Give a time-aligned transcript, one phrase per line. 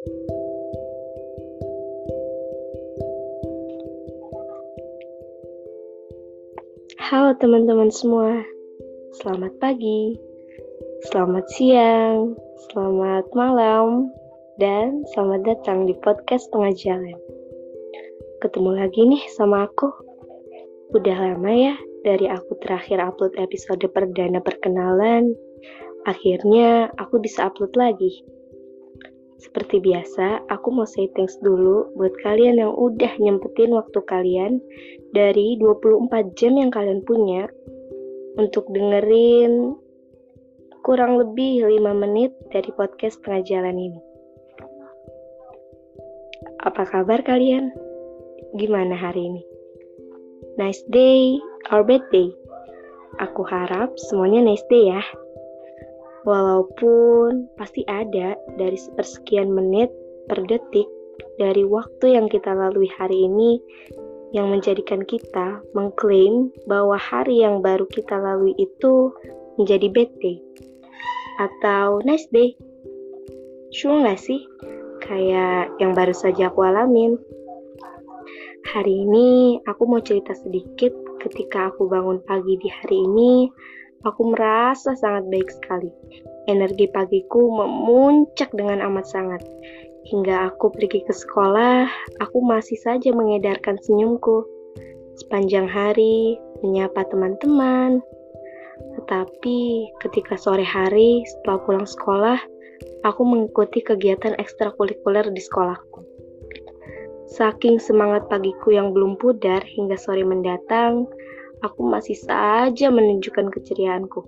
[0.00, 0.16] Halo
[7.36, 8.40] teman-teman semua,
[9.20, 10.16] selamat pagi,
[11.12, 12.32] selamat siang,
[12.72, 14.08] selamat malam,
[14.56, 17.20] dan selamat datang di podcast Tengah Jalan.
[18.40, 19.92] Ketemu lagi nih sama aku.
[20.96, 21.76] Udah lama ya
[22.08, 25.36] dari aku terakhir upload episode perdana perkenalan.
[26.08, 28.39] Akhirnya aku bisa upload lagi.
[29.40, 34.60] Seperti biasa, aku mau say thanks dulu buat kalian yang udah nyempetin waktu kalian
[35.16, 37.48] dari 24 jam yang kalian punya
[38.36, 39.72] untuk dengerin
[40.84, 44.00] kurang lebih 5 menit dari podcast tengah jalan ini.
[46.60, 47.72] Apa kabar kalian?
[48.60, 49.42] Gimana hari ini?
[50.60, 51.40] Nice day
[51.72, 52.28] or bad day?
[53.24, 55.00] Aku harap semuanya nice day ya.
[56.28, 59.88] Walaupun pasti ada dari sepersekian menit
[60.28, 60.86] per detik
[61.40, 63.56] dari waktu yang kita lalui hari ini
[64.30, 69.10] yang menjadikan kita mengklaim bahwa hari yang baru kita lalui itu
[69.58, 70.38] menjadi bad day
[71.40, 72.54] atau nice day.
[73.72, 74.44] Sure nggak sih?
[75.02, 77.16] Kayak yang baru saja aku alamin.
[78.70, 80.92] Hari ini aku mau cerita sedikit
[81.24, 83.48] ketika aku bangun pagi di hari ini
[84.08, 85.92] Aku merasa sangat baik sekali.
[86.48, 89.44] Energi pagiku memuncak dengan amat sangat.
[90.08, 91.84] Hingga aku pergi ke sekolah,
[92.24, 94.48] aku masih saja mengedarkan senyumku.
[95.20, 98.00] Sepanjang hari, menyapa teman-teman.
[98.96, 99.58] Tetapi
[100.00, 102.40] ketika sore hari setelah pulang sekolah,
[103.04, 106.00] aku mengikuti kegiatan ekstrakurikuler di sekolahku.
[107.36, 111.04] Saking semangat pagiku yang belum pudar hingga sore mendatang,
[111.60, 114.24] aku masih saja menunjukkan keceriaanku.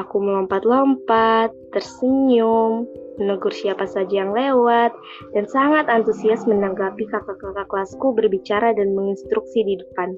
[0.00, 2.88] Aku melompat-lompat, tersenyum,
[3.20, 4.94] menegur siapa saja yang lewat,
[5.36, 10.16] dan sangat antusias menanggapi kakak-kakak kelasku berbicara dan menginstruksi di depan.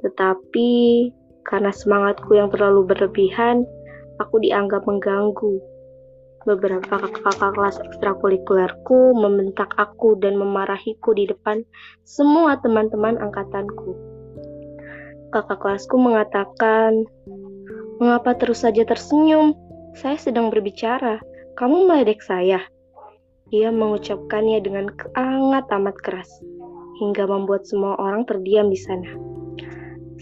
[0.00, 0.72] Tetapi,
[1.44, 3.68] karena semangatku yang terlalu berlebihan,
[4.24, 5.60] aku dianggap mengganggu.
[6.48, 11.60] Beberapa kakak-kakak kelas ekstrakurikulerku membentak aku dan memarahiku di depan
[12.08, 14.17] semua teman-teman angkatanku
[15.30, 17.04] kakak kelasku mengatakan,
[17.98, 19.58] Mengapa terus saja tersenyum?
[19.98, 21.18] Saya sedang berbicara.
[21.58, 22.62] Kamu meledek saya.
[23.50, 24.86] Ia mengucapkannya dengan
[25.18, 26.30] sangat amat keras,
[27.02, 29.10] hingga membuat semua orang terdiam di sana.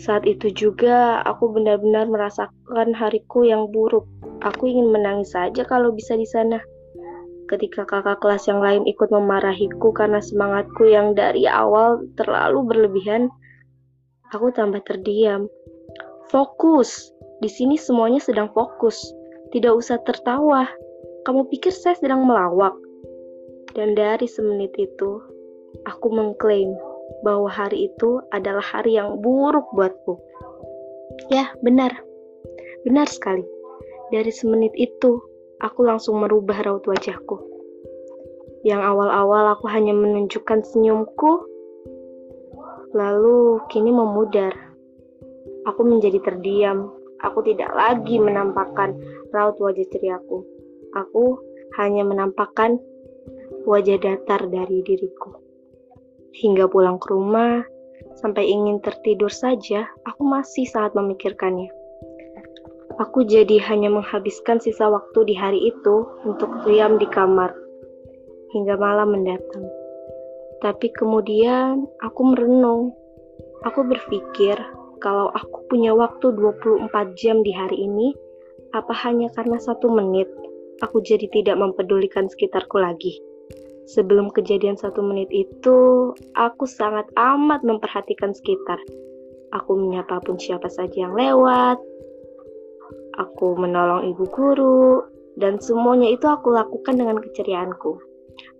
[0.00, 4.09] Saat itu juga aku benar-benar merasakan hariku yang buruk.
[4.41, 6.56] Aku ingin menangis saja kalau bisa di sana.
[7.53, 13.28] Ketika kakak kelas yang lain ikut memarahiku karena semangatku yang dari awal terlalu berlebihan,
[14.34, 15.47] Aku tambah terdiam.
[16.34, 17.14] Fokus.
[17.38, 18.98] Di sini semuanya sedang fokus.
[19.54, 20.66] Tidak usah tertawa.
[21.22, 22.75] Kamu pikir saya sedang melawak?
[23.78, 25.22] Dan dari semenit itu,
[25.87, 26.75] aku mengklaim
[27.22, 30.19] bahwa hari itu adalah hari yang buruk buatku.
[31.31, 31.94] Ya, benar.
[32.82, 33.47] Benar sekali.
[34.10, 35.22] Dari semenit itu,
[35.62, 37.38] aku langsung merubah raut wajahku.
[38.66, 41.47] Yang awal-awal aku hanya menunjukkan senyumku
[42.95, 44.53] Lalu kini memudar.
[45.67, 46.93] Aku menjadi terdiam.
[47.25, 48.95] Aku tidak lagi menampakkan
[49.33, 50.45] raut wajah ceriaku.
[50.95, 51.41] Aku
[51.81, 52.79] hanya menampakkan
[53.67, 55.35] wajah datar dari diriku.
[56.37, 57.65] Hingga pulang ke rumah,
[58.21, 61.73] sampai ingin tertidur saja, aku masih sangat memikirkannya.
[62.97, 67.53] Aku jadi hanya menghabiskan sisa waktu di hari itu untuk diam di kamar
[68.57, 69.69] hingga malam mendatang.
[70.66, 72.91] Tapi kemudian aku merenung.
[73.62, 74.59] Aku berpikir
[74.99, 78.10] kalau aku punya waktu 24 jam di hari ini,
[78.75, 80.26] apa hanya karena satu menit
[80.82, 83.15] aku jadi tidak mempedulikan sekitarku lagi.
[83.87, 88.82] Sebelum kejadian satu menit itu, aku sangat amat memperhatikan sekitar.
[89.55, 91.78] Aku menyapa pun siapa saja yang lewat.
[93.22, 95.06] Aku menolong ibu guru,
[95.38, 98.03] dan semuanya itu aku lakukan dengan keceriaanku.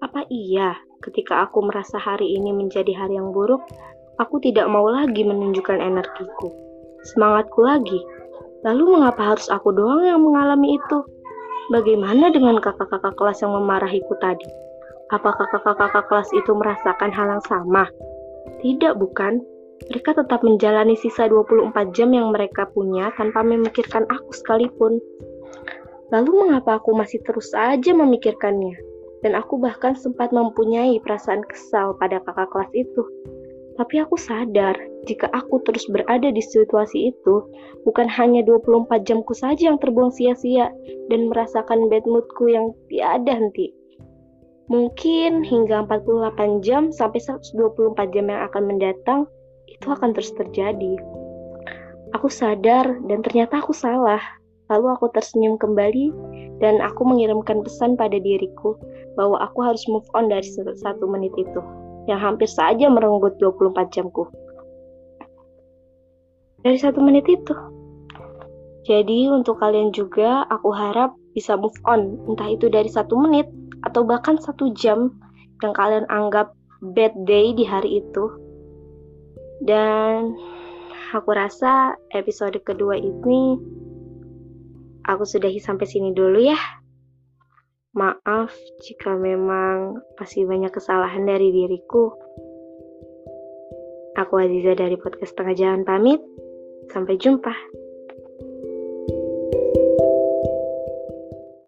[0.07, 3.61] Apa iya Ketika aku merasa hari ini menjadi hari yang buruk,
[4.17, 6.49] aku tidak mau lagi menunjukkan energiku,
[7.05, 8.01] semangatku lagi.
[8.65, 10.99] Lalu mengapa harus aku doang yang mengalami itu?
[11.69, 14.47] Bagaimana dengan kakak-kakak kelas yang memarahiku tadi?
[15.13, 17.87] Apakah kakak-kakak kelas itu merasakan hal yang sama?
[18.65, 19.39] Tidak, bukan?
[19.93, 24.99] Mereka tetap menjalani sisa 24 jam yang mereka punya tanpa memikirkan aku sekalipun.
[26.11, 28.96] Lalu mengapa aku masih terus saja memikirkannya?
[29.25, 33.03] Dan aku bahkan sempat mempunyai perasaan kesal pada kakak kelas itu.
[33.77, 34.73] Tapi aku sadar,
[35.05, 37.45] jika aku terus berada di situasi itu,
[37.85, 40.73] bukan hanya 24 jamku saja yang terbuang sia-sia
[41.13, 43.77] dan merasakan bad moodku yang tiada henti.
[44.67, 49.21] Mungkin hingga 48 jam sampai 124 jam yang akan mendatang
[49.71, 50.99] itu akan terus terjadi.
[52.19, 54.19] Aku sadar dan ternyata aku salah.
[54.67, 56.11] Lalu aku tersenyum kembali
[56.59, 58.75] dan aku mengirimkan pesan pada diriku
[59.15, 60.47] bahwa aku harus move on dari
[60.77, 61.61] satu menit itu
[62.07, 64.27] yang hampir saja merenggut 24 jamku.
[66.63, 67.55] Dari satu menit itu.
[68.87, 73.51] Jadi untuk kalian juga aku harap bisa move on, entah itu dari satu menit
[73.83, 75.11] atau bahkan satu jam
[75.63, 76.55] yang kalian anggap
[76.95, 78.25] bad day di hari itu.
[79.63, 80.39] Dan
[81.11, 83.59] aku rasa episode kedua ini
[85.07, 86.59] aku sudahi sampai sini dulu ya.
[87.97, 88.53] Maaf
[88.85, 92.13] jika memang masih banyak kesalahan dari diriku.
[94.21, 96.21] Aku Aziza dari podcast Tengah Jalan pamit.
[96.93, 97.55] Sampai jumpa.